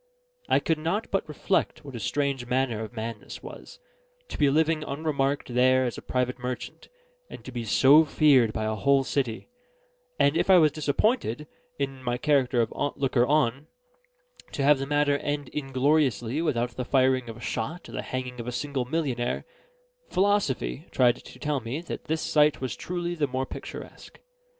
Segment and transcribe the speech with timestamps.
[0.49, 3.77] I could not but reflect what a strange manner of man this was,
[4.29, 6.87] to be living unremarked there as a private merchant,
[7.29, 9.47] and to be so feared by a whole city;
[10.17, 11.45] and if I was disappointed,
[11.77, 13.67] in my character of looker on,
[14.53, 18.39] to have the matter end ingloriously without the firing of a shot or the hanging
[18.39, 19.45] of a single millionnaire,
[20.09, 24.19] philosophy tried to tell me that this sight was truly the more picturesque.